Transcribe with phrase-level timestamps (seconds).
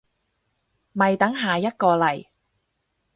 [0.93, 2.25] 咪等下一個嚟